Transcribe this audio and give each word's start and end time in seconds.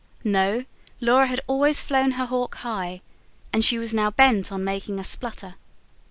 No, 0.23 0.65
Laura 0.99 1.27
had 1.27 1.41
always 1.45 1.83
flown 1.83 2.13
her 2.13 2.25
hawk 2.25 2.55
high, 2.55 3.01
and 3.53 3.63
she 3.63 3.77
was 3.77 3.93
now 3.93 4.09
bent 4.09 4.51
on 4.51 4.63
making 4.63 4.97
a 4.99 5.03
splutter. 5.03 5.53